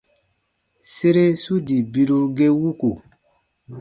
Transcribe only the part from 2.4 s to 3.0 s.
wuku.